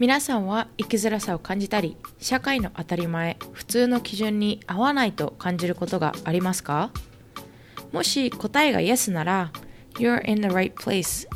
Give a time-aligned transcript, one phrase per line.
[0.00, 6.90] 皆さんは生きづらさを感じたり社会の当たり前普通の基準に合わないと感じることがありますか？
[7.92, 9.52] もし答えが Yes なら
[9.96, 11.28] You're in the right place.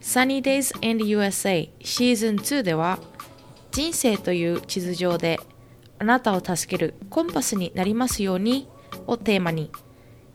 [0.00, 3.00] Sunny Days in the USA シーズン2では
[3.72, 5.40] 人生という地図上で
[5.98, 8.68] あなたを助けるコンパスになりますように
[9.08, 9.72] をテーマに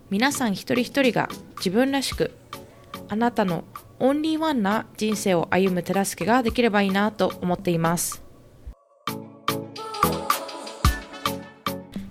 [0.10, 2.36] 皆さん一人一人が自分らしく
[3.08, 3.64] あなたの
[4.04, 8.24] オンリーワンな人生を歩む手助けができればいいなと思っています。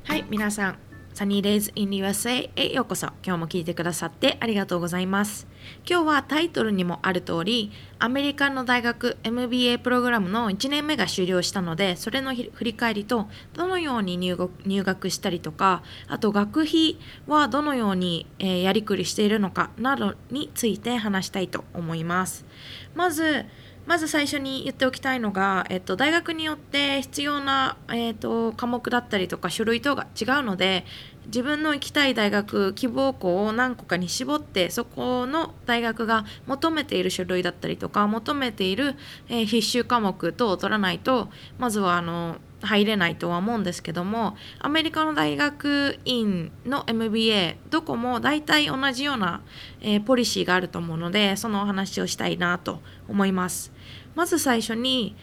[0.05, 0.90] はい皆さん。
[1.12, 3.09] サニーデイズイン USA へようこそ。
[3.24, 5.46] 今日も聞いてくださってありがとうございます。
[5.88, 14.36] 今日はタイトルにもある通りアメリカの大学 MBA プログラムの1年目が終了したのでそれの振り返りとどのように入
[14.83, 16.96] 学したりとかあと学費
[17.27, 22.47] はどのように、え、やりくりしているのかなどについて話したいと思います。
[22.95, 23.45] まず
[23.91, 30.84] まず最初に言っておきたいのが、えっと、大学によって必要な、えっと、科目だったりとか書類等が違うので
[31.27, 38.95] 自分の行きたい大学希望校を何個かに絞ってそこの大学が求めている書類だったりとか求めている、
[39.29, 49.42] え、必修科目等を取らないとまずはあの入れないとは思うんですけどもアメリカの大学院の MBA どこも大体同じような、
[49.80, 53.72] えー、ポリシーがあると思うのでそのお話をしたいなと思います。
[54.14, 55.17] まず最初に、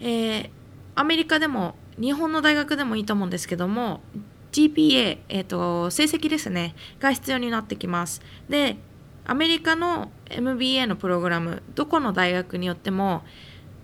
[0.00, 0.50] えー、
[0.94, 4.00] アメリカでも日本の大学でもいいと思うんですけども
[4.52, 8.22] GPA、えーと、成績ですねが必要になってきます。
[8.48, 8.76] で
[9.24, 13.22] アメリカの MBA のプログラムどこの大学によっても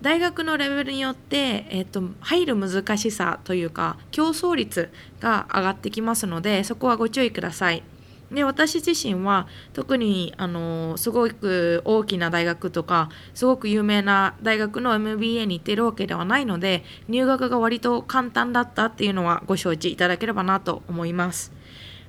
[0.03, 7.83] 大学のレベルによって、えーと、入る難しさというか競争率が上がってきますのでそこはご注意ください。
[8.31, 21.53] で私自身は特にあのすごく大きな大学とかすごく有名な大学の MBA に行ってるわけではないので入学が割と簡単だったっていうのはご承知いただければなと思います。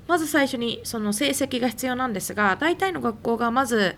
[0.07, 3.95] まず最初にその成績が必要なんですが大体の学校がまず、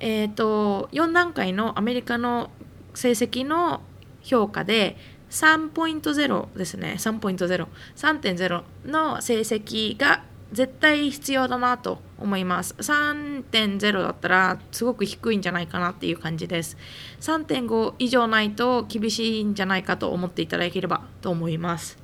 [0.00, 2.50] えーと、4段階のアメリカの
[2.94, 3.80] 成績の
[4.22, 4.96] 評価で
[5.30, 6.96] 3.0ですね。
[6.98, 7.66] 3.0
[7.96, 10.22] 3.0の成績が
[10.52, 12.74] 絶対必要だなと思います。
[12.78, 16.76] 3.0だったらすごく低いんじゃないかなっていう感じです。
[17.20, 21.98] 3.5以上ないと厳しいんじゃないかと思っていただければと思います。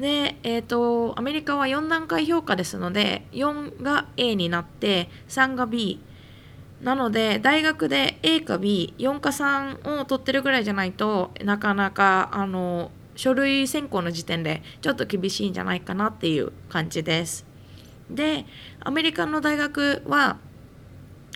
[0.00, 6.00] でえっ、ー、とアメリカは4段階評価ですので4が A になって3が B
[6.80, 17.46] なので大学で A か B4 か3を取ってるぐらいじゃないとなかなかあの書類選考の時点でちょっと厳しいんじゃないかなっていう感じです。
[18.10, 18.46] で
[18.80, 20.36] アメリカの大学は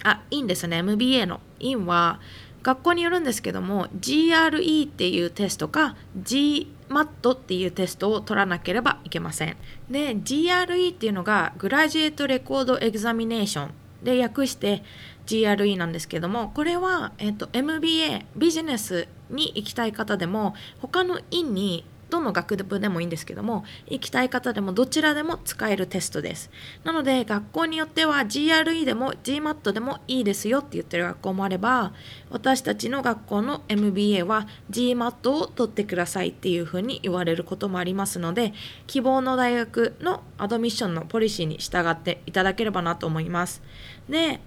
[0.04, 0.78] あいいんですね。
[0.78, 1.40] MBA の。
[1.60, 2.20] 院は
[2.62, 9.56] 学校によるんですけども GRE っていうテストか GMAT っていうテストを取らなければいけません。
[9.90, 13.70] で GRE っていうのがグラジエートレコードエグザミネーション
[14.02, 14.82] で訳して
[15.30, 26.50] GRE なんですけどもこれは、えっと、MBA ビジネスに行きたい方でも他の院にどの学部でもいいんですけども行きたい方でもどちらでも使えるテストです。
[26.82, 31.92] なので学校によっては GRE でも GMAT でもいいですよって言ってる学校もあれば
[32.30, 38.52] 私たちの学校の MBA は GMAT を取ってくださいっていうふうに言われることもありますので
[38.88, 43.62] 希望の大学のアドミッションのポリシーに従っていただければなと思います。
[44.08, 44.40] で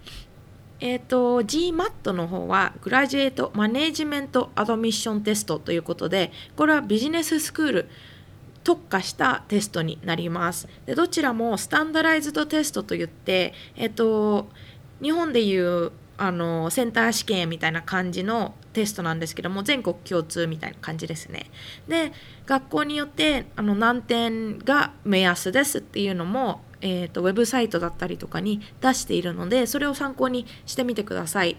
[0.83, 7.89] えっ、ー、と GMAT の方はグラジュエートマネージメントアドミッションテストということでこれはビジネススクール
[8.66, 10.67] 特化したテストになります。
[10.85, 14.49] でどちらもスタンダライズドテストといって、えっ、ー、と
[15.01, 21.50] 日本でいうあのセンター試験みたいな感じのテストなんですけども全国共通みたいな感じですね。
[21.88, 22.11] で
[22.45, 31.55] 学校によってあの何点が目安ですっていうのもえーと、ウェブサイトだったりとかに出しているのでそれを参考にしてみてください。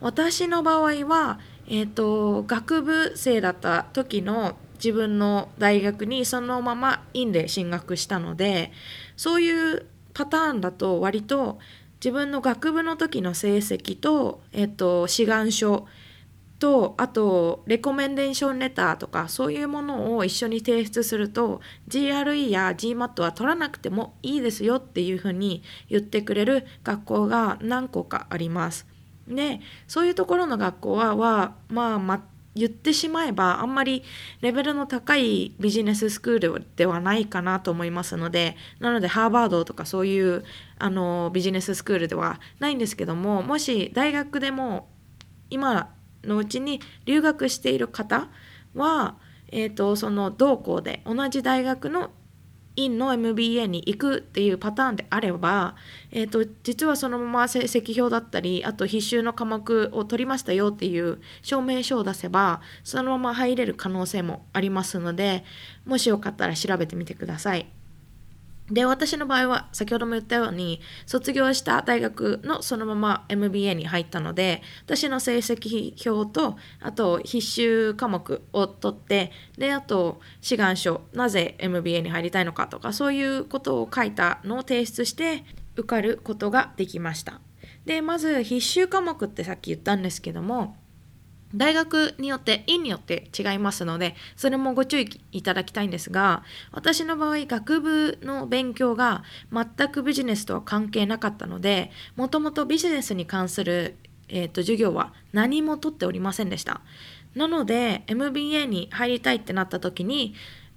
[0.00, 8.70] 私の場合は、えーと、学部生だった時の自分の大学にそのまま院で進学したので
[9.16, 11.58] そういうパターンだと割と
[11.98, 15.88] 自分の学部の時の成績と、えっと、志願書
[16.58, 28.86] とあとレコメンデーションレターとかそういうものを一緒に提出すると GRE や GMAT は取らなくてもいいですよっていうふうに言ってくれる学校が何個かあります。
[29.28, 32.24] でそういうところの学校はは、まあ、ま
[32.54, 34.02] 言ってしまえばあんまり
[34.40, 40.44] レベルの高いビジネススクールではないかなと思いますのでなのでハーバードとかそういう
[40.78, 44.88] あのビジネススクールではないんですけどももし大学でも
[45.50, 45.94] 今
[46.24, 48.28] のうちに留学している方
[48.74, 49.16] は、
[49.50, 52.10] えーと、その同校で同じ大学の
[52.78, 55.74] 院の MBA に行くっていうパターンであれば、
[56.10, 65.44] えーと、実はそのまま成績表だったりあと必修の科目を取りましたよっていう証明書を出せばそのまま入れる可能性もありますので
[65.84, 67.77] もしよかったら調べてみてください。
[68.70, 85.44] で私の場合は先ほども言ったように卒業した大学のそのまま MBA に入ったので私の成績表とあと必修科目を取ってであと志願書なぜ MBA に入りたいのかとかそういうことを書いたのを提出して
[85.76, 87.40] 受かることができました。
[87.84, 90.76] でまず必修科目ってさっき言ったんですけども
[91.54, 96.42] 大学によって院によって違いますのでそれもご注意いただきたいんですが
[96.72, 99.22] 私の場合学部の勉強が
[99.52, 103.96] 全くビジネスとは関係なかったのでもともとビジネスに関する、
[104.28, 106.80] えーと、授業は何も取っておりませんでした。
[107.34, 110.34] なので MBA に入りたいってなった時に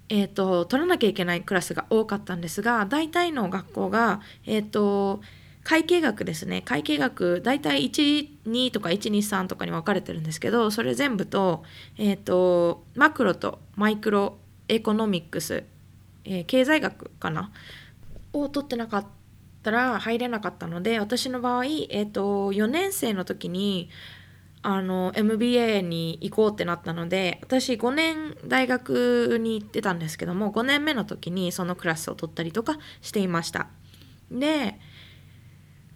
[0.08, 5.22] えーと、取らなきゃいけないクラスが多かったんですが大体の学校が、えーと
[5.64, 11.62] 会計学ですね会計学大体12とか123とかに分かれてるんですけどそれ全部と,、
[11.98, 14.38] えーと、マクロとマイクロ
[14.68, 15.64] エコノミックス、
[16.24, 17.52] えー、経済学かな？
[18.32, 19.06] を取ってなかっ
[19.62, 23.90] たら入れなかったので私の場合、えーと、4年生の時に
[24.62, 33.68] あの MBA に行こうってなったので私5年大学に行ってたんですけども5年目の時にそのクラスを取ったりとかしていました。
[34.30, 34.78] で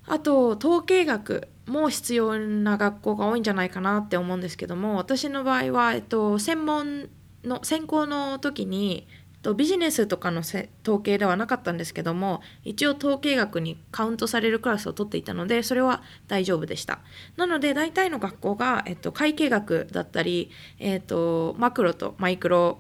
[0.06, 7.08] あと統計学も必要な学校が多いんじゃないかなって思うんですけども私の場合は、えっと、専門
[7.44, 9.06] の専攻の時に
[9.47, 10.67] とビジネスとかの統
[11.00, 16.99] 計ではなかったんですけども一応統計学にカウントされるクラスを取っていたのでそれは大丈夫でした。
[17.37, 20.50] なので大体の学校が、えっと、会計学だったり、
[20.81, 22.79] えっと、マクロとマイクロ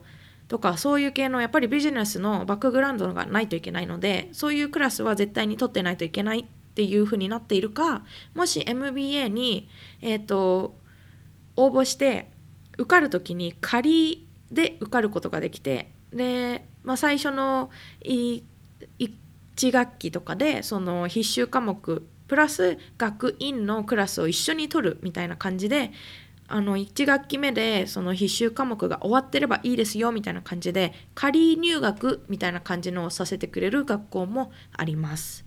[0.48, 6.44] とかそういう系のやっぱりビジネスのバックグラウンドがないといけないのでそういうクラスは絶対に取ってないといけないっ
[6.76, 9.68] ていうふうになっているかもし MBA に、
[10.02, 10.76] えーと、
[11.56, 12.30] 応募して
[12.76, 17.70] 受かる時に仮で受かることができてで、まあ、最初の
[18.04, 18.42] 1
[19.72, 25.92] 学期とかでその必修科目プラス学院のクラスを一緒に取るみたいな感じで
[26.48, 35.45] あの1学期目でその必修科目が終わってればいいですよみたいな感じで仮入学みたいな感じのをさせてくれる学校もあります。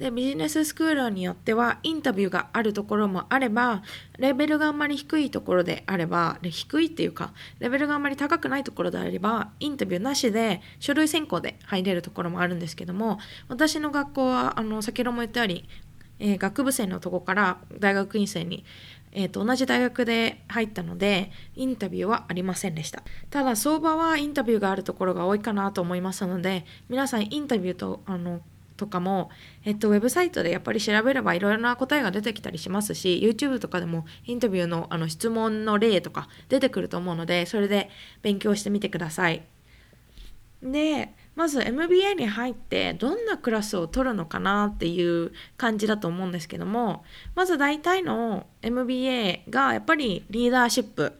[0.00, 3.82] でビジネススクールによってはインタビューがあるところもあれば
[4.18, 13.18] レベルがあんまり低いところであれば低いっていうかレベルがあんまり高くないところであればインタビューなしで書類選考で入れるところもあるんですけども
[13.48, 15.68] 私の学校はあの先ほども言ったように、
[16.18, 18.64] えー、学部生のとこから大学院生に
[19.12, 23.02] えーと、同じ大学で入ったのでインタビューはありませんでした。
[23.28, 28.40] ただ相場はインタビューがあるところが多いかなと思いますので皆さんインタビューとあの
[28.80, 29.28] とかも、
[29.64, 37.90] えっと、ウェブサイトでやっぱり調べればいろいろな答えが出てきたりしますし YouTube とかでもインタビューのあの質問の例とか出てくると思うのでそれで
[38.22, 39.42] 勉強してみてください。
[40.62, 47.04] でまず MBA に入ってどんなクラスを取るのかなっていう感じだと思うんですけども
[47.34, 51.12] まず大体の MBA がやっぱりリーダーシップ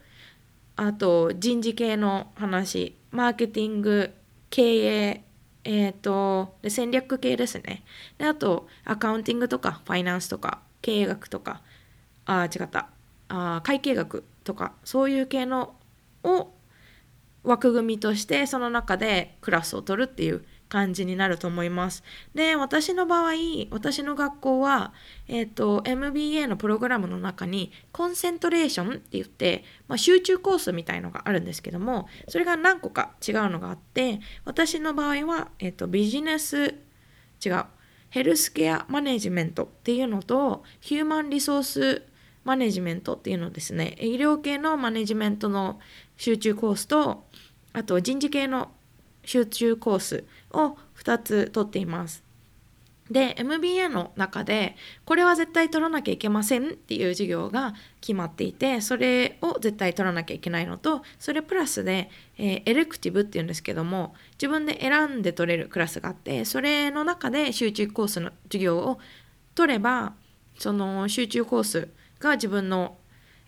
[0.76, 4.12] あと人事系の話マーケティング
[4.50, 5.24] 経営
[5.64, 7.84] えっ、ー、とで戦略系ですね。
[8.18, 11.62] であとアカウンティングとかファイナンスとか経営学とか
[12.26, 12.88] あ違った。
[13.28, 15.74] あ会計学とかそういう系の
[16.24, 16.48] を
[17.42, 22.02] 枠組みとしてその中でクラスを取るっていう感じになると思います。
[22.34, 23.32] で、私の場合、
[23.70, 24.94] 私の学校は、
[25.28, 36.76] えっ、ー、と、MBA のプログラムの中に、コンセントレーションって言って、まあ、集中コースみたいのがあるんですけども、それが何個か違うのがあって、私の場合は、えっ、ー、と、ビジネス、
[37.44, 37.64] 違う、
[38.10, 42.02] ヘルスケアマネジメントっていうのと、ヒューマンリソース
[42.44, 45.80] マネジメントっていうのですね、医療系のマネジメントの
[46.16, 47.24] 集中コースと、
[47.72, 48.70] あと人事系の
[49.24, 52.30] 集中コースを2つ取っています。
[53.10, 69.00] で MBA の中でこれは絶対取らなきゃいけませんっていう授業が決まっていてそれを絶対取らなきゃいけないのとそれプラスで、えー、エレクティブっていうんですけども自分で選んで取れるクラスがあってそれの中で集中コースの授業を
[69.56, 70.12] 取れば
[70.58, 71.88] その集中コース
[72.20, 72.96] が自分の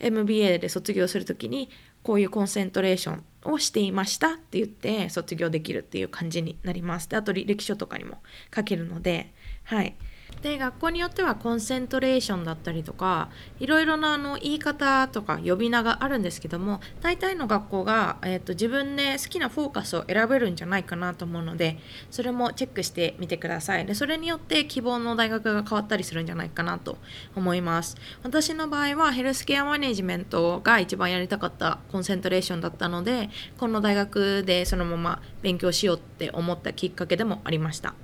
[0.01, 1.71] MBA で卒業する時に
[2.03, 7.09] こういうコンセントレーションをしていましたって言って卒業できるっていう感じになります。
[7.09, 8.19] であと履歴書とかにも
[8.55, 9.33] 書けるので、
[9.65, 9.97] はい。
[10.41, 13.29] で学校によってはコンセントレーションだったりとか
[13.61, 21.79] いろいろなあの言い方とか呼び名があるんですけども大体の学校が、えーと、自分で好きなフォーカスを選べるんじゃないかなと思うので
[22.11, 23.87] それもチェックしてみてください。
[23.87, 26.99] でそれによって希望の大学が変わったりするんじゃないかなと
[27.37, 27.97] 思います。
[28.25, 37.95] 私の場合はヘルスケアマネジメントが一番やりたかったコンセントレーションだったのでこの大学でそのまま勉強しようって思ったきっかけでもありました。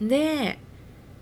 [0.00, 0.58] で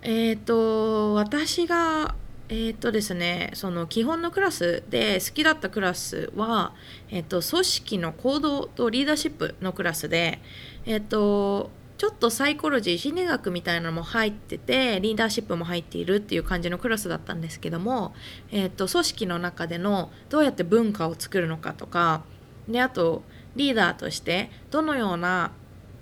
[0.02, 2.14] えっ、ー、と私が
[2.48, 6.72] えっ、ー、とですねその基本のクラスで好きだったクラスは、
[7.10, 10.40] え、ー、と組織の行動とリーダーシップのクラスで
[10.86, 18.14] えっ、とちょっとサイコロジー心理学みたいなのも入っててリーダーシップも入っているっていう感じのクラスだったんですけども、
[18.52, 22.22] えーと、組織の中でのどうやって文化を作るのかとか
[22.68, 23.24] であと
[23.56, 25.50] リーダーとしてどのような、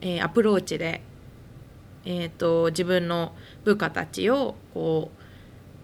[0.02, 1.00] えー、アプローチで
[2.06, 3.34] えーと、自分の
[3.64, 5.26] 部下たちをこう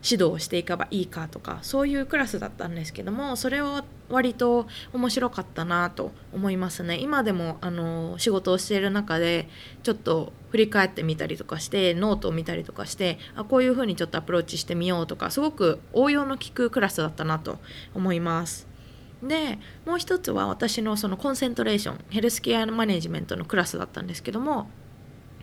[0.05, 9.49] 指導していけばいいかとかそういうクラスだったんですけどもそれは割と面白かったなと思いますね今でもあの仕事をしている中で
[9.85, 17.59] ちょっと振り返ってみたりとかしてノートを見たりとかしてあこういうふうにちょっとアプローチしてみようとかすごく応用の利くクラスだったなと
[17.95, 18.67] 思います。
[19.23, 24.69] でもう一つは私のその concentration health care management のクラスだったんですけども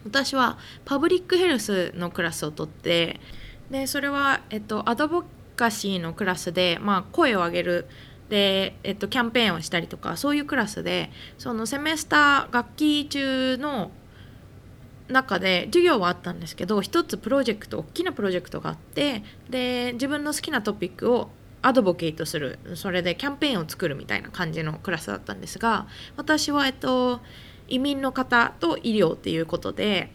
[0.06, 3.20] 私は public health のクラスを取って
[3.70, 5.24] でそれは、えっと、アドボ
[5.56, 7.88] カシーのクラスで、まあ、声を上げる。
[8.30, 13.90] で、えっと、キャンペーンをしたりとかそういうクラスでそのセメスター学期中の
[15.08, 21.30] 中で授業はあったんですけど一つプロジェクト大きなプロジェクトがあってで自分の好きなトピックを
[21.64, 22.60] アドボケイトする。
[22.76, 27.20] それでキャンペーンを作るみたいな感じのクラスだったんですが私はえっと
[27.70, 30.12] 移民の方と医療っていうことで、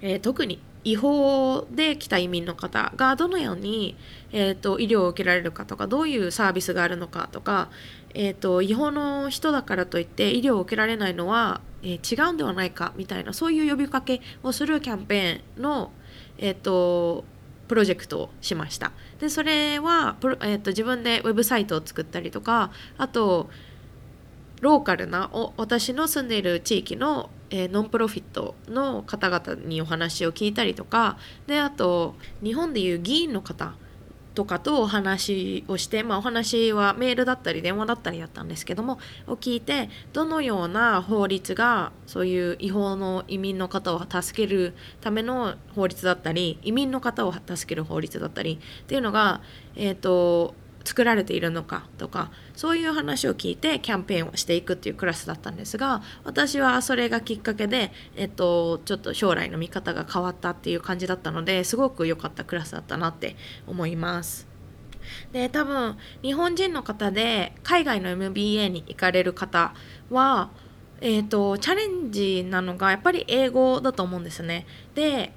[0.00, 3.96] えー、特に違法で来た移民の方がどのように、
[4.32, 7.68] えーと、医療を受けられるかとかどういうサービスがあるのかとか、
[8.14, 15.90] えーと、違法の人だからといって医療を受けられないのは、えー、違うんではないかみたいなそういう呼びかけをするキャンペーンの、
[16.38, 17.24] えーと、
[17.66, 18.92] プロジェクトをしました。
[19.20, 23.50] でそれはプロ、えー、と自分でウェブサイトを作ったりとかあと
[24.60, 33.74] ローカルなお私の住んでいる地域の、えー、ノンプロフィットの方々にお話を聞いたりとかであと日本でいう議員の方
[34.38, 49.40] とかとお話をして、まあ、お話はメールだったり電話だったりだったんですけどもを聞いてどのような法律がそういう違法の移民の方を助けるための法律だったり移民の方を助ける法律だったりっていうのが、
[49.74, 50.54] えーと
[50.88, 64.48] 作られているのかとかそういう話を聞いてキャンペーンをしていくっていうクラスだったんですが私はそれがきっかけで、えっと、ちょっと将来の見方が変わったっていう感じだったのですごく良かったクラスだったなって思います。
[65.32, 69.74] で多分日本人の方で海外の MBA に行かれる方
[70.08, 70.50] は、
[71.02, 74.66] えーと、チャレンジなのがやっぱり英語だと思うんですね。
[74.94, 75.34] で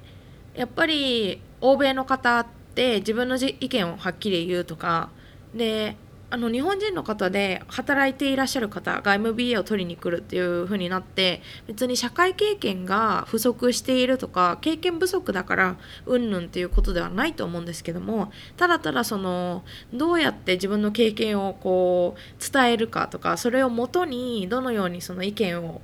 [0.54, 5.10] やっぱり欧米の方って自分の意見をはっきり言うとか
[5.54, 5.96] で
[6.32, 25.82] あの日本人の方で働いていらっしゃる方が MBA を取りに来るっていう風になって別に社会経験が不足しているとか経験不足だからうんぬんっていうことではないと思うんですけどもただただそのどうやって自分の経験をこう伝えるかとかそれをもとにどのようにその意見を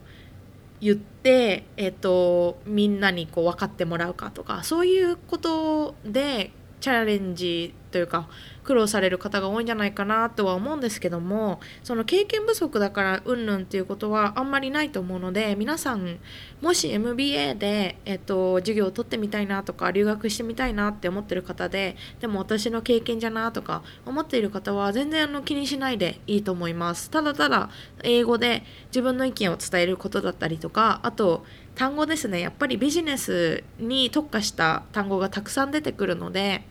[0.80, 8.28] 言って、えっと、みんなにこう分かってもらうかとかそういうことでチャレンジというか
[8.64, 16.18] 苦労される方が多いんじゃないかなとは思うんですけどもその経験不足だからうんぬんっていうことはあんまりないと思うので皆さん
[16.61, 27.11] もし MBA で、えっと、授業を取ってみたいなとか留学してみたいなって思ってる方ででも私の経験じゃなとか思っている方は全然あの気にしないでいいと思います。
[27.11, 27.71] ただただ
[28.02, 32.40] 英語で自分の意見を伝えることだったりとかあと単語ですね。
[32.40, 36.64] やっぱりビジネスに特化した単語がたくさん出てくるので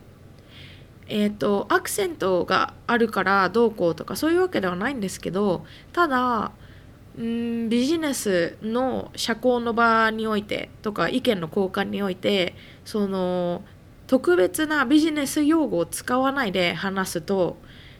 [1.08, 6.52] えーと、アクセントがあるからどうこうとかそういうわけではないんですけどただ
[7.20, 13.62] んビジネスの社交の場においてとか意見の交換においてその
[14.06, 17.56] 特別なビジネス用語を使わないで話すと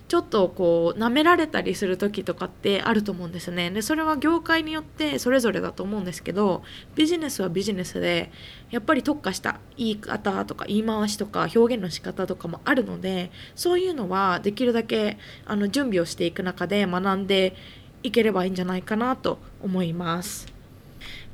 [0.09, 6.63] ちょっとこう舐められたりする時とかってあると思うんですねでそれは業界によってそれぞれだと思うんですけど
[6.95, 8.33] ビジネスはビジネスで
[8.71, 17.55] やっぱり特化した言い方とか言い回しとか表現の仕方とかもあるのでそういうのはできるだけあの準備をしていく中で学んで
[18.03, 20.58] いければいいんじゃないかなと思います。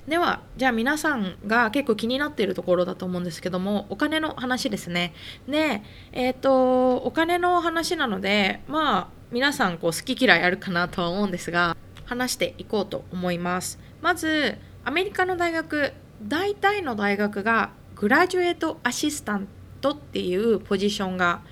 [0.09, 5.15] ではじゃあ皆さんが結構気になっているところだと思うんですけどもお金の話ですね。
[5.49, 5.83] で
[6.13, 13.79] えっ、ー、とお金の話なのでまあ皆さんこう好き嫌いあるかなとは思うんですが話していこうと思います。
[14.03, 15.93] まずアメリカの大学
[16.23, 19.49] 大体の大学がグラジュエートアシスタン
[19.81, 21.43] トっていうポジションが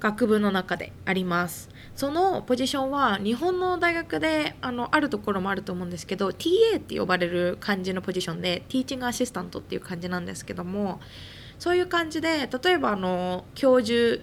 [0.00, 1.69] 学部の中であります。
[2.00, 10.98] そのポジションは日本の大学であのあるところもあると思うんですけど TA って呼ばれる感じのポジションでティーチングアシスタントっていう感じなんですけども
[11.58, 14.22] そういう感じで例えばあの教授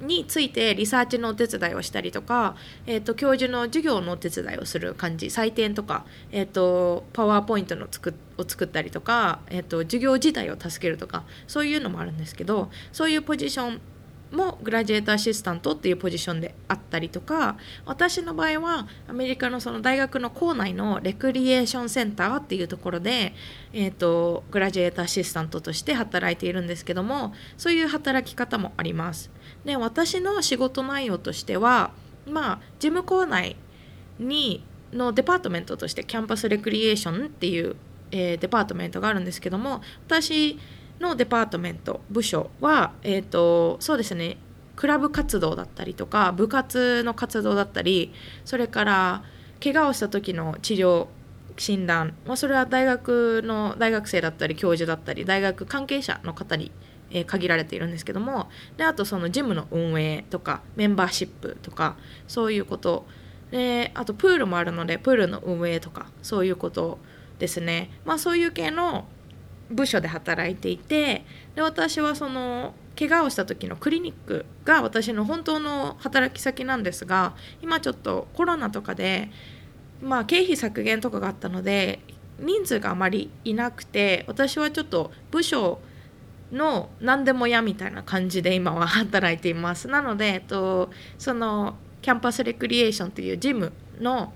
[0.00, 2.54] についてリサーチのお手伝いをしたりとか、
[2.86, 13.80] えーと、教授の授業のお手伝いをする感じ採点とか、えーと、パワーポイントの作を作ったりとか、えーと授業自体を助けるとかそういうのもあるんですけどそういうポジション
[14.30, 17.56] も graduate assistant っていうポジションであったりとか
[17.86, 23.34] 私の場合はアメリカのその大学の校内のレクリエーションセンターっていうところで、
[23.72, 29.30] えーと、 graduate assistant として働いているんですけどもそういう働き方もあります。
[29.64, 31.92] で私の仕事内容としては
[32.26, 33.56] まあ事務校内
[34.18, 37.76] にの department として campus recreation っていう、
[38.10, 40.58] えー、 department があるんですけども私
[41.00, 44.38] のデパートメント部署は、えーと、そうですね
[44.76, 48.12] クラブ活動だったりとか部活の活動だったり
[48.44, 49.24] それから
[49.62, 51.08] 怪我をした時の治療
[51.56, 56.70] 診断、まあ、それは大学の大学生だったり教授だったり大学関係者の方に、
[57.10, 61.96] え、限られているんですけどもであとそのジムの運営とかメンバーシップとか
[62.28, 63.06] そういうこと。
[63.50, 66.98] であとプールもあるのでプールの運営とかそういうこと
[67.38, 67.90] ですね。
[68.04, 69.06] まあそういう系の
[69.70, 79.30] 部署で働いていてで私はその怪我をした時のクリニックが私の本当の働き先なんですが今ちょっとコロナとかで、
[80.02, 82.00] まあ、経費削減とかがあったので
[82.40, 85.80] 人数があまりいなくて私はちょっと部署
[86.52, 89.86] の何でも屋みたいな感じで今は働いています。
[89.88, 94.32] なので、えっと、そのキャンパスレクリエーションというジムの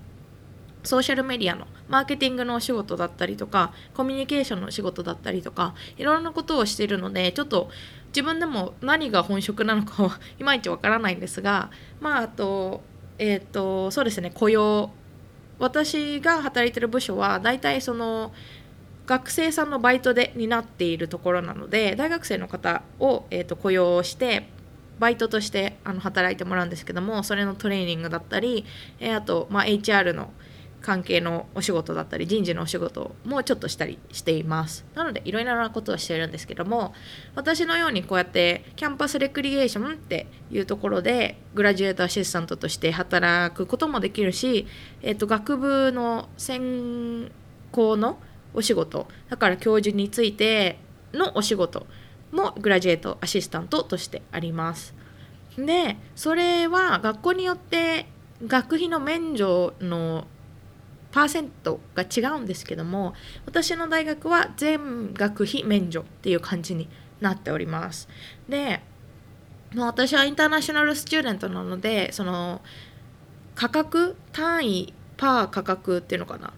[0.83, 7.69] ソーシャルメディアのマーケティングのお仕事だったりとかコミュニケーションの仕事だったりとかいろんなことをしているのでちょっと
[8.07, 11.69] 自分でも何が本職なのかは いまいちわからないんですが
[12.01, 12.81] まああと
[13.19, 14.89] えっ、ー、とそうですね雇用。
[15.59, 18.33] 私が働いてる部署は大体その
[19.05, 24.49] 学生さんのバイトで担っているところなので大学生の方を、えーと雇用して
[24.99, 28.65] バイトとしてあの働いてもらうんですけどもそれのトレーニングだったり、
[28.99, 30.31] えー、あと、まあ、HR の
[30.83, 34.85] 関係のお仕事だったり人事のお仕事もちょっとしたりしています。
[34.93, 36.93] なのでいろいろなことをしてるんですけども
[37.35, 44.67] 私のようにこうやってキャンパスレクリエーションっていうところでグラジュエートアシスタントとして働くこともできるし、
[45.01, 47.31] えー、と学部の専
[47.71, 48.19] 攻の
[48.53, 50.77] お仕事だから教授について
[51.13, 51.87] のお仕事
[52.33, 54.93] もグラジュエートアシスタントとしてあります。
[55.57, 58.07] でそれは学校によって
[58.45, 60.27] 学費の免除の
[61.13, 63.13] パーセントが違うんですけども
[63.45, 66.89] 私の大学は全学費免除っていう感じに
[67.21, 68.09] なっております。
[68.49, 68.81] で
[69.75, 72.61] もう私はインターナショナルスチューデントなのでその
[73.55, 76.51] 価格単位パー価格っていうのかな。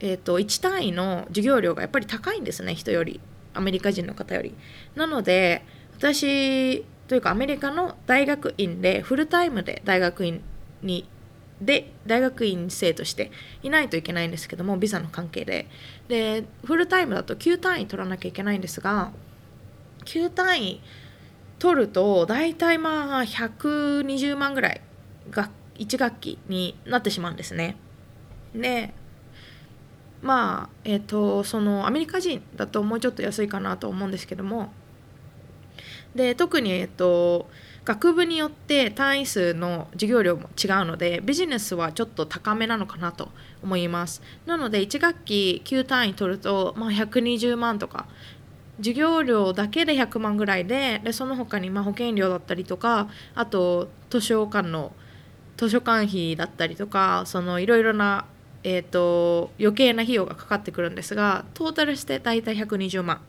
[0.00, 3.20] えっ、と1単位の授業料がやっぱり高いんですね人より。
[3.54, 4.54] アメリカ人の方より。
[4.96, 5.64] なので
[5.96, 10.42] 私というかアメリカの大学院でフルタイムで大学院
[10.82, 11.08] に
[11.60, 13.30] で大学院生として
[13.62, 15.66] いないといけないんですけどもビザの関係で。
[16.08, 19.12] でフルタイムだと9単位取らなきゃいけないんですが
[20.06, 20.82] 9単位
[21.58, 24.80] 取ると大体まあ120万ぐらい
[25.30, 27.76] が1学期になってしまうんですね。
[28.54, 28.92] で
[30.22, 34.72] まあえっ、ー、とそのアメリカ人だともうちょっと安いかなと思うんですけども
[36.14, 37.48] で特にえっ、と
[37.84, 43.30] 学部によって単位数の授業料も違うのでビジネスはちょっと高めなのかなと
[43.62, 44.22] 思います。
[44.46, 48.06] なので1学期9単位取ると、まあ、120万とか
[48.78, 54.92] 授業料だけで100万ぐらいででその他にま保険料だったりとかあと図書館の
[55.56, 58.24] 図書館費だったりとかそのいろいろな、
[58.62, 63.20] えーと、余計な費用がかかってくるんですがトータルして大体120万。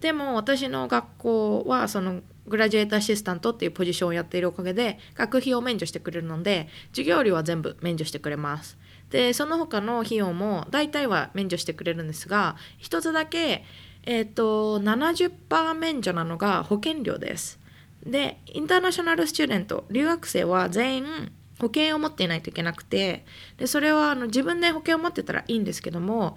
[0.00, 8.78] でも私の学校はそのグラジュエートアシスタントっていうポジションをやっているおかげで学費を免除してくれるので授業料は全部免除してくれます。
[9.10, 13.64] でその他の費用も大体は免除してくれるんですが一つだけ
[14.04, 17.58] えっ、ー、と70%免除なのが保険料です。
[18.04, 23.24] でインターナショナルスチューデント留学生は全員保険を持っていないといけなくて
[23.56, 26.36] でそれはあの自分で保険を持ってたらいいんですけども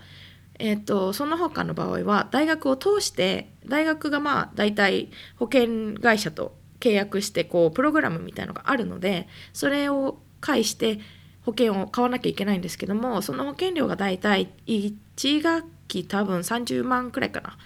[0.62, 11.00] えーと、その他の場合は大学を通して大学がまあ大体保険会社と契約してこうプログラムみたいのがあるのでそれを介して
[11.46, 17.58] 保険を買わなきゃいけないんですけどもその保険料が大体1学期多分30万くらいかな。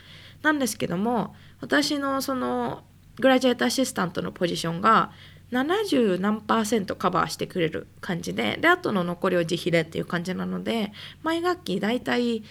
[0.41, 2.83] なんですけども私のその
[3.19, 5.11] グラジュエートアシスタントのポジションが
[5.51, 10.91] 70何パーセントカバーしてくれる感じでであとの残りを自費でっていう感じなので
[11.23, 12.43] 毎学期大体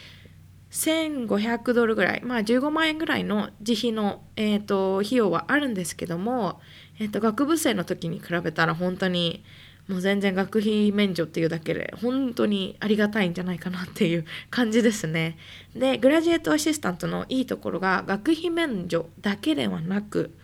[0.74, 6.60] 1500ドルぐらいまあ15万円ぐらいの自費の、えーと、費用はあるんですけども、
[6.98, 9.44] えーと学部生の時に比べたら本当に
[9.88, 15.36] もう全然学費免除っていうだけで本当にありがたいんじゃないかなっていう感じですね。
[15.76, 20.34] でグラジエートアシスタントのいいところが学費免除だけではなく、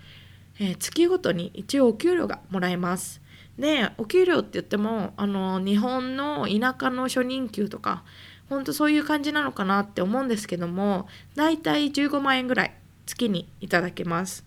[0.59, 3.23] えー、月ごとに一応お給料がもらえます。
[3.59, 8.05] でお給料って言ってもあの日本の田舎の初任給とか
[8.51, 12.75] 本当そういう感じなのかなって思うんですけどもだいたい15万円ぐらい
[13.07, 14.45] 月にいただけます。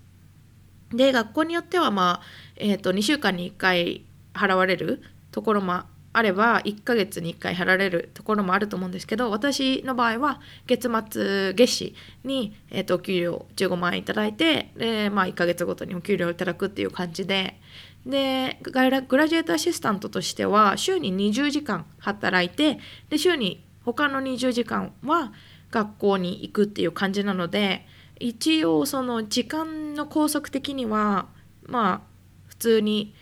[0.91, 2.25] で学校によってはまあ、
[2.57, 5.81] えーと2週間に1回払われるところも
[6.13, 17.59] あれば1ヶ月に1回払われるところもあると思うんですけど私の場合は月末月始に、えーと、お給料15万円いただいてで、まあ、1ヶ月ごとにお給料をいただくっていう感じで
[18.05, 25.33] でグラジュエートアシスタントとしては週に20時間働いてで週に他の20時間は
[25.71, 27.85] 学校に行くっていう感じなので
[28.19, 31.27] 一応その時間の拘束的には
[31.65, 32.01] まあ
[32.47, 33.13] 普通に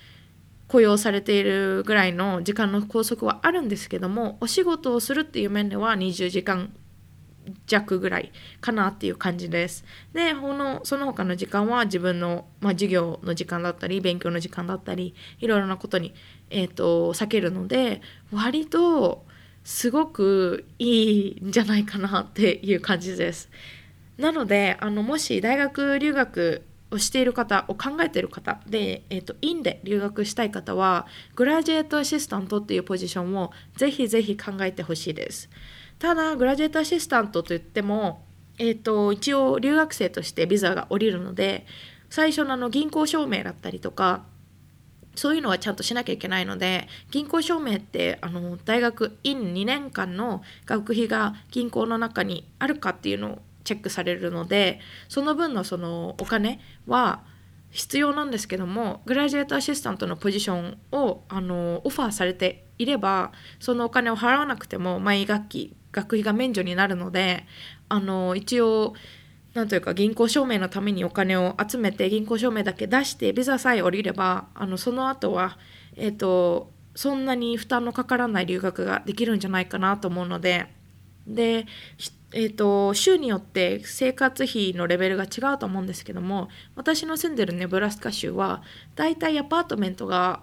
[0.67, 6.73] 雇用されているぐらいの時間の拘束はあるんですけどもお仕事をするっていう面では20時間
[7.65, 9.83] 弱ぐらいかなっていう感じです。
[10.13, 16.13] でこのその他の時間は自分の、まあ、授業の時間だったり勉強の時間だったりいろいろなことに、
[16.49, 19.25] えーと、避けるので割と
[19.63, 23.49] すごくいいんじゃないかなっていう感じです。
[24.17, 35.49] なのであのもし大学留学をしている方を考えている方で、えーと、院で留学したい方はグラジュエートアシスタントっていうポジションをぜひぜひ考えてほしいです
[35.99, 38.25] ただグラジュエートアシスタントといっても、
[38.59, 41.65] えーと、一応留学生としてビザが下りるので
[42.09, 44.25] 最初のあの銀行証明だったりとか
[45.15, 57.23] そういうのはちゃんとしなきゃいけないので銀行証明ってあの大学院2年間の学費が銀行の中にあるかっていうのをチェックされるのでその分のそのお金は
[57.69, 67.45] 必要なんですけどもグラジュエートアシスタントのポジションをあのオファーされていればそのお金を払わなくても毎学期学費が免除になるので
[67.89, 68.93] あの一応
[69.53, 75.57] なんというか銀行証明のためにお金を集めて銀行証明だけ出してビザさえ降りればあのその後は
[75.95, 80.67] え、ー、とそんなに負担のかからない留学ができるんじゃないかなと思うので
[81.27, 81.65] で
[82.33, 88.63] えーと、州によって生活費のレベルが違うと思うんですけども私の住んでるネブラスカ州は
[88.95, 90.41] だいたいアパートメントが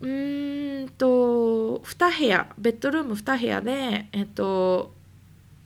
[0.00, 4.94] うーんと2部屋ベッドルーム2部屋で、えーと、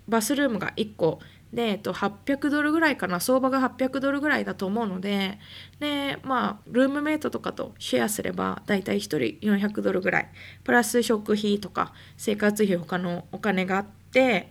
[0.09, 1.21] バスルームが1個
[1.53, 5.39] で、えーと、800ドルぐらいかな相場が800ドルぐらいだと思うので
[5.81, 10.29] でまあルームメイトとかとシェアすればだいたい1人400ドルぐらい。
[10.65, 14.51] プラス食費とか生活費他のお金があって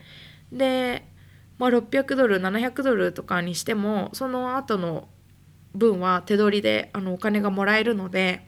[0.51, 1.05] で、
[1.57, 5.07] まあ、600ドル700ドルとかにしてもその後の
[5.73, 8.45] 分は手取りであのお金がもらえるので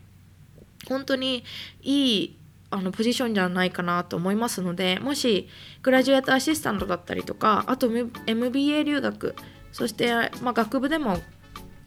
[0.87, 1.43] 本当に
[1.81, 2.37] いい
[2.69, 5.47] あのポジションじゃないかなと思いますのでもし
[5.83, 7.89] グラジュエートアシスタントだったりとかあと
[8.25, 9.35] MBA 留学
[9.71, 11.19] そして、まあ、学部でも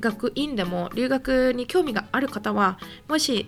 [0.01, 3.47] 学院でも留学に興味がある方はもし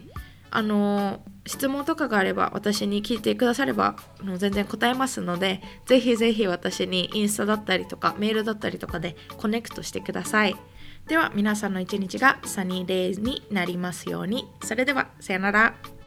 [0.51, 10.57] あの質問とかがあれば私に聞いてくださればあの全然答えますのでぜひぜひ私にインスタだったりとかメールだったりとかでコネクトしてください。
[11.09, 14.47] では皆さんの一日がサニーデイズになりますように。
[14.63, 16.02] それではさよなら。